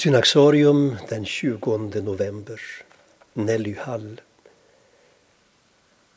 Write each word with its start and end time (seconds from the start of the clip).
Synaxarium 0.00 0.96
den 1.08 1.24
20 1.24 2.00
november. 2.00 2.60
Nelly 3.32 3.74
Hall. 3.78 4.20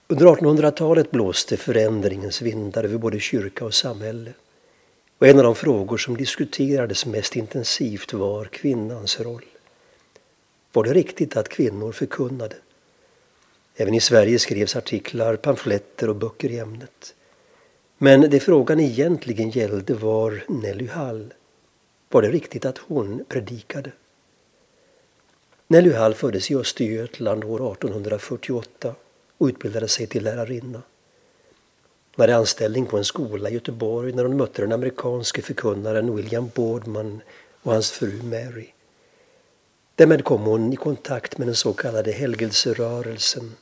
Under 0.07 0.25
1800-talet 0.25 1.11
blåste 1.11 1.57
förändringens 1.57 2.41
vindar 2.41 2.83
över 2.83 2.97
både 2.97 3.19
kyrka 3.19 3.65
och 3.65 3.73
samhälle. 3.73 4.33
Och 5.17 5.27
en 5.27 5.37
av 5.37 5.43
de 5.43 5.55
frågor 5.55 5.97
som 5.97 6.17
diskuterades 6.17 7.05
mest 7.05 7.35
intensivt 7.35 8.13
var 8.13 8.45
kvinnans 8.45 9.19
roll. 9.19 9.45
Var 10.71 10.83
det 10.83 10.93
riktigt 10.93 11.37
att 11.37 11.49
kvinnor 11.49 11.91
förkunnade? 11.91 12.55
Även 13.75 13.93
i 13.93 13.99
Sverige 13.99 14.39
skrevs 14.39 14.75
artiklar, 14.75 15.35
pamfletter 15.35 16.09
och 16.09 16.15
böcker 16.15 16.51
i 16.51 16.59
ämnet. 16.59 17.15
Men 17.97 18.21
det 18.21 18.39
frågan 18.39 18.79
egentligen 18.79 19.49
gällde 19.49 19.93
var 19.93 20.43
Nelly 20.47 20.87
Hall. 20.87 21.33
Var 22.13 22.21
det 22.21 22.31
riktigt 22.31 22.65
att 22.65 22.77
hon 22.77 23.25
predikade? 23.29 23.91
Nelly 25.67 25.93
Hall 25.93 26.13
föddes 26.13 26.51
i 26.51 26.55
Östergötland 26.55 27.43
år 27.43 27.71
1848 27.73 28.95
och 29.37 29.47
utbildade 29.47 29.87
sig 29.87 30.07
till 30.07 30.23
lärarinna. 30.23 30.81
Hon 32.15 32.23
hade 32.23 32.35
anställning 32.35 32.85
på 32.85 32.97
en 32.97 33.05
skola 33.05 33.49
i 33.49 33.53
Göteborg 33.53 34.13
när 34.13 34.23
hon 34.23 34.37
mötte 34.37 34.61
den 34.61 34.71
amerikanske 34.71 35.41
förkunnaren 35.41 36.15
William 36.15 36.49
Boardman 36.55 37.21
och 37.61 37.71
hans 37.71 37.91
fru 37.91 38.23
Mary. 38.23 38.67
Därmed 39.95 40.23
kom 40.23 40.41
hon 40.41 40.73
i 40.73 40.75
kontakt 40.75 41.37
med 41.37 41.47
den 41.47 41.55
så 41.55 41.73
kallade 41.73 42.11
helgelserörelsen 42.11 43.55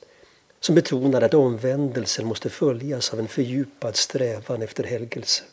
som 0.59 0.76
betonade 0.76 1.26
att 1.26 1.34
omvändelsen 1.34 2.26
måste 2.26 2.49
följas 2.49 3.13
av 3.13 3.20
en 3.20 3.27
fördjupad 3.27 3.95
strävan 3.95 4.62
efter 4.62 4.84
helgelse. 4.84 5.43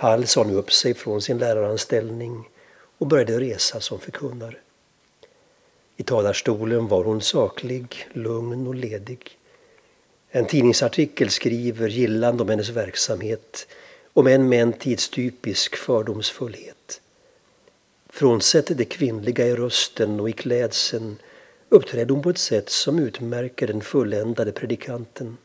Hall 0.00 0.26
sa 0.26 0.44
nu 0.44 0.54
upp 0.54 0.72
sig 0.72 0.94
från 0.94 1.22
sin 1.22 1.38
läraranställning 1.38 2.48
och 2.98 3.06
började 3.06 3.40
resa 3.40 3.80
som 3.80 4.00
förkunnare. 4.00 4.56
I 5.96 6.02
talarstolen 6.02 6.88
var 6.88 7.04
hon 7.04 7.20
saklig, 7.20 8.08
lugn 8.12 8.66
och 8.66 8.74
ledig. 8.74 9.38
En 10.30 10.46
tidningsartikel 10.46 11.30
skriver 11.30 11.88
gillande 11.88 12.42
om 12.42 12.48
hennes 12.48 12.68
verksamhet, 12.68 13.66
om 14.12 14.26
än 14.26 14.48
med 14.48 14.62
en 14.62 14.72
tidstypisk 14.72 15.76
fördomsfullhet. 15.76 17.00
Frånsett 18.08 18.78
det 18.78 18.84
kvinnliga 18.84 19.46
i 19.46 19.54
rösten 19.54 20.20
och 20.20 20.28
i 20.28 20.32
klädseln 20.32 21.16
uppträdde 21.68 22.12
hon 22.12 22.22
på 22.22 22.30
ett 22.30 22.38
sätt 22.38 22.68
som 22.68 22.98
utmärker 22.98 23.66
den 23.66 23.80
fulländade 23.80 24.52
predikanten. 24.52 25.36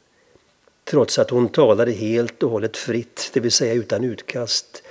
Trots 0.83 1.19
att 1.19 1.29
hon 1.29 1.49
talade 1.49 1.91
helt 1.91 2.43
och 2.43 2.49
hållet 2.49 2.77
fritt, 2.77 3.29
det 3.33 3.39
vill 3.39 3.51
säga 3.51 3.73
utan 3.73 4.03
utkast, 4.03 4.83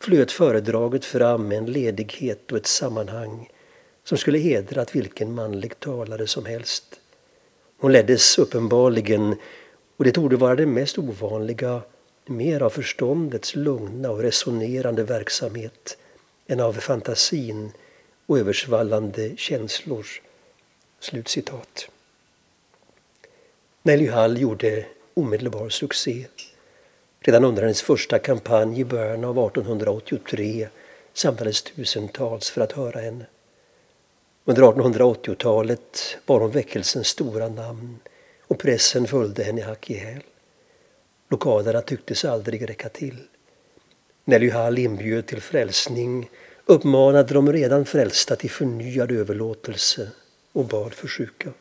flöt 0.00 0.32
föredraget 0.32 1.04
fram 1.04 1.48
med 1.48 1.58
en 1.58 1.66
ledighet 1.66 2.52
och 2.52 2.58
ett 2.58 2.66
sammanhang 2.66 3.50
som 4.04 4.18
skulle 4.18 4.38
hedrat 4.38 4.96
vilken 4.96 5.34
manlig 5.34 5.80
talare 5.80 6.26
som 6.26 6.46
helst. 6.46 7.00
Hon 7.78 7.92
leddes 7.92 8.38
uppenbarligen, 8.38 9.36
och 9.96 10.04
det 10.04 10.12
torde 10.12 10.36
vara 10.36 10.54
det 10.54 10.66
mest 10.66 10.98
ovanliga, 10.98 11.82
mer 12.26 12.62
av 12.62 12.70
förståndets 12.70 13.56
lugna 13.56 14.10
och 14.10 14.22
resonerande 14.22 15.02
verksamhet 15.02 15.98
än 16.46 16.60
av 16.60 16.72
fantasin 16.72 17.72
och 18.26 18.38
översvallande 18.38 19.36
känslor. 19.36 20.06
Slutcitat. 21.00 21.88
Nelly 23.82 24.06
Hall 24.06 24.40
gjorde 24.40 24.86
omedelbar 25.14 25.68
succé. 25.68 26.26
Redan 27.20 27.44
under 27.44 27.62
hennes 27.62 27.82
första 27.82 28.18
kampanj 28.18 28.80
i 28.80 28.84
början 28.84 29.24
av 29.24 29.38
1883 29.38 30.68
samlades 31.12 31.62
tusentals 31.62 32.50
för 32.50 32.60
att 32.60 32.72
höra 32.72 33.00
henne. 33.00 33.26
Under 34.44 34.62
1880-talet 34.62 36.16
var 36.26 36.40
hon 36.40 36.50
väckelsens 36.50 37.06
stora 37.06 37.48
namn 37.48 37.98
och 38.42 38.58
pressen 38.58 39.06
följde 39.06 39.44
henne 39.44 39.62
hack 39.62 39.90
i 39.90 39.94
häl. 39.94 40.22
Lokalerna 41.28 41.80
tycktes 41.80 42.24
aldrig 42.24 42.68
räcka 42.68 42.88
till. 42.88 43.16
Nelly 44.24 44.50
Hall 44.50 44.78
inbjöd 44.78 45.26
till 45.26 45.40
frälsning 45.40 46.30
uppmanade 46.66 47.34
de 47.34 47.52
redan 47.52 47.84
frälsta 47.84 48.36
till 48.36 48.50
förnyad 48.50 49.12
överlåtelse 49.12 50.10
och 50.52 50.64
bad 50.64 50.94
för 50.94 51.08
sjuka. 51.08 51.52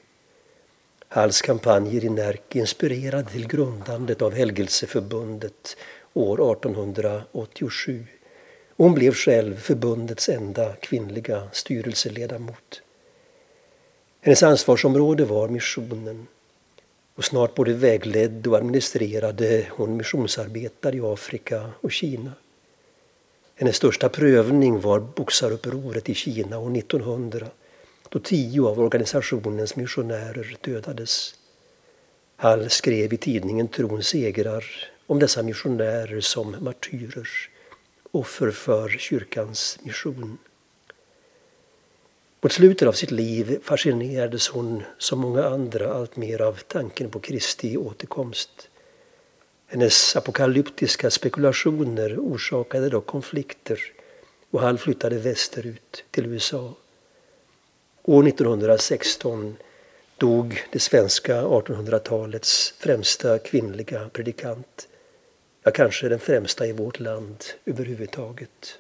Halls 1.14 1.42
kampanjer 1.42 2.06
i 2.06 2.10
Närke 2.10 2.60
inspirerade 2.60 3.30
till 3.30 3.48
grundandet 3.48 4.22
av 4.22 4.34
Helgelseförbundet 4.34 5.78
år 6.14 6.52
1887. 6.52 8.06
Hon 8.78 8.94
blev 8.94 9.14
själv 9.14 9.56
förbundets 9.56 10.30
enda 10.30 10.74
kvinnliga 10.76 11.48
styrelseledamot. 11.52 12.82
Hennes 14.22 14.44
ansvarsområde 14.44 15.26
var 15.26 15.48
missionen 15.48 16.28
och 17.16 17.26
snart 17.26 17.56
både 17.56 17.74
vägledde 17.74 18.50
och 18.50 18.58
administrerade 18.58 19.66
hon 19.72 19.98
missionsarbetare 19.98 20.96
i 20.96 21.02
Afrika 21.02 21.70
och 21.82 21.92
Kina. 21.92 22.32
Hennes 23.56 23.76
största 23.76 24.10
prövning 24.10 24.82
var 24.82 25.00
boxarupproret 25.00 26.10
i 26.10 26.14
Kina 26.14 26.60
år 26.60 26.78
1900 26.78 27.48
då 28.14 28.20
tio 28.20 28.62
av 28.62 28.80
organisationens 28.80 29.76
missionärer 29.76 30.58
dödades. 30.62 31.36
Hall 32.36 32.70
skrev 32.70 33.14
i 33.14 33.18
tidningen 33.18 33.68
Trons 33.68 34.08
segrar 34.08 34.66
om 35.08 35.20
dessa 35.20 35.44
missionärer 35.44 36.22
som 36.22 36.56
martyrer, 36.62 37.28
offer 38.12 38.52
för 38.52 38.90
kyrkans 38.90 39.80
mission. 39.84 40.38
Mot 42.42 42.52
slutet 42.52 42.88
av 42.88 42.94
sitt 42.94 43.12
liv 43.12 43.60
fascinerades 43.64 44.48
hon 44.48 44.84
som 44.98 45.20
många 45.20 45.44
andra 45.44 45.94
alltmer 45.94 46.42
av 46.42 46.54
tanken 46.68 47.10
på 47.10 47.20
Kristi 47.20 47.78
återkomst. 47.78 48.70
Hennes 49.68 50.16
apokalyptiska 50.16 51.10
spekulationer 51.10 52.18
orsakade 52.20 52.90
dock 52.90 53.06
konflikter 53.06 53.80
och 54.52 54.62
Hall 54.62 54.78
flyttade 54.78 55.18
västerut 55.18 56.04
till 56.12 56.26
USA. 56.26 56.74
År 58.06 58.28
1916 58.28 59.58
dog 60.18 60.62
det 60.72 60.80
svenska 60.80 61.42
1800-talets 61.42 62.74
främsta 62.80 63.40
kvinnliga 63.40 64.10
predikant. 64.14 64.88
Ja, 65.64 65.72
kanske 65.72 66.10
den 66.10 66.20
främsta 66.20 66.68
i 66.68 66.72
vårt 66.72 67.00
land 67.00 67.44
överhuvudtaget. 67.66 68.80